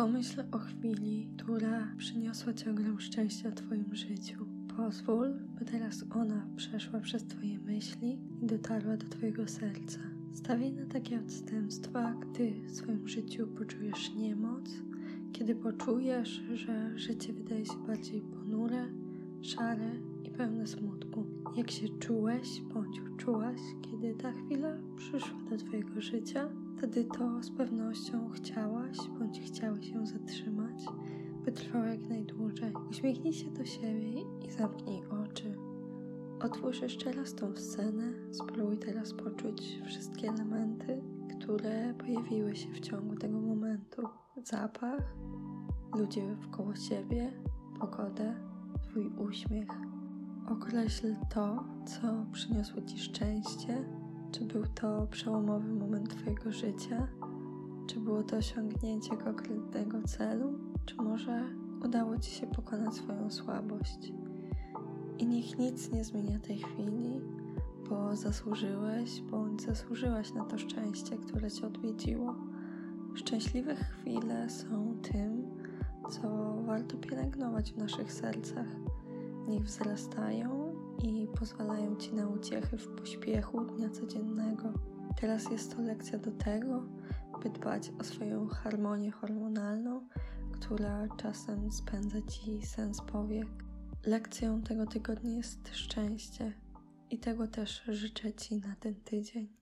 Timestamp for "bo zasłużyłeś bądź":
67.90-69.62